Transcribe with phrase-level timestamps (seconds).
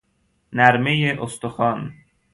[0.53, 1.93] نرمه استخوان